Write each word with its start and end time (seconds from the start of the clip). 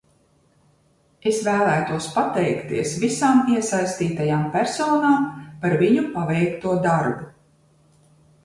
Es 1.31 1.41
vēlētos 1.47 2.07
pateikties 2.15 2.95
visām 3.05 3.43
iesaistītajām 3.57 4.49
personām 4.57 5.29
par 5.67 5.77
viņu 5.83 6.07
paveikto 6.19 6.75
darbu. 6.89 7.31